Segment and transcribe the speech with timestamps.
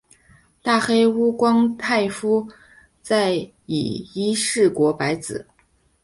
[0.63, 2.47] 大黑屋光太夫
[3.03, 3.33] 在
[3.67, 5.47] 以伊势国白子。